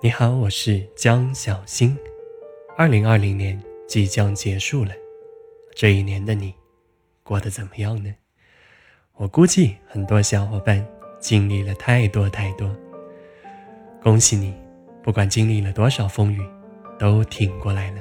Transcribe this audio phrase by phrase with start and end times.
[0.00, 1.98] 你好，我是江小新。
[2.76, 4.92] 二零二零年即将结束了，
[5.74, 6.54] 这一年的你
[7.24, 8.14] 过得怎么样呢？
[9.16, 10.86] 我估计很多小伙伴
[11.18, 12.72] 经历了太多太多。
[14.00, 14.54] 恭喜你，
[15.02, 16.40] 不管经历了多少风雨，
[16.96, 18.00] 都挺过来了，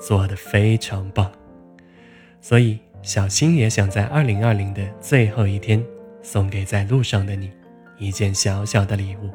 [0.00, 1.30] 做得非常棒。
[2.40, 5.84] 所以，小新也想在二零二零的最后一天，
[6.22, 7.52] 送给在路上的你
[7.98, 9.28] 一件小小的礼物。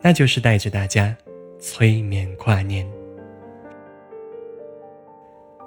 [0.00, 1.16] 那就是带着大家
[1.58, 2.88] 催眠跨年。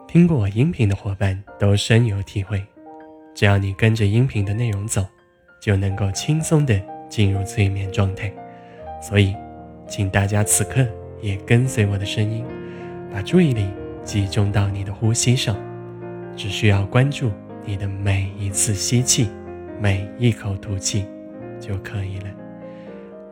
[0.07, 2.61] 听过我音频的伙伴都深有体会，
[3.33, 5.05] 只要你跟着音频的内容走，
[5.61, 8.31] 就能够轻松的进入催眠状态。
[9.01, 9.35] 所以，
[9.87, 10.85] 请大家此刻
[11.21, 12.45] 也跟随我的声音，
[13.13, 13.67] 把注意力
[14.03, 15.55] 集中到你的呼吸上，
[16.35, 17.31] 只需要关注
[17.65, 19.29] 你的每一次吸气，
[19.79, 21.05] 每一口吐气
[21.59, 22.25] 就可以了。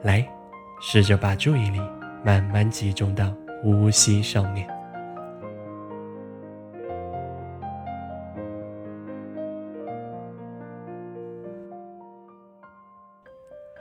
[0.04, 0.38] 来。
[0.82, 1.80] 试着把注意力
[2.24, 4.68] 慢慢集中到呼吸上面，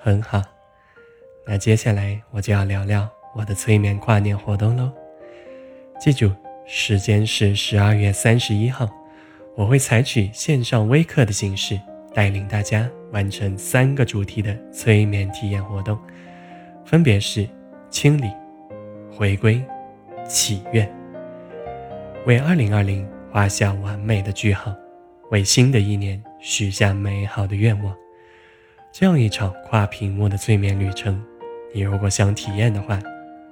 [0.01, 0.43] 很好。
[1.47, 4.93] 那接下来我就要聊聊我的催眠跨年活动喽。
[6.01, 6.33] 记住，
[6.67, 8.89] 时间是十二月三十一号，
[9.55, 11.81] 我会采取线上微课的形式，
[12.13, 15.97] 带领大家完成三个主题的催眠体验活动。
[16.89, 17.47] 分别是
[17.91, 18.33] 清理、
[19.15, 19.63] 回归、
[20.27, 20.91] 祈愿，
[22.25, 24.75] 为二零二零画下完美的句号，
[25.31, 27.95] 为新的一年许下美好的愿望。
[28.91, 31.23] 这样一场跨屏幕的催眠旅程，
[31.75, 32.99] 你如果想体验的话，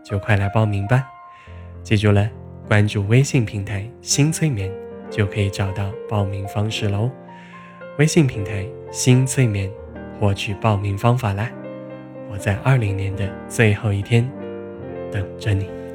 [0.03, 1.07] 就快来报名吧！
[1.83, 2.27] 记住了，
[2.67, 4.73] 关注微信平台“新催眠”，
[5.13, 7.11] 就可以找到报名方式喽。
[7.99, 9.71] 微信平台“新催眠”，
[10.19, 11.51] 获取报名方法啦。
[12.31, 14.29] 我在二零年的最后一天
[15.13, 15.86] 等着你。